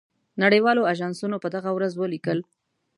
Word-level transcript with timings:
نړۍ 0.41 0.59
والو 0.63 0.87
آژانسونو 0.93 1.35
په 1.43 1.47
دغه 1.55 1.69
ورځ 1.77 1.93
ولیکل. 1.95 2.39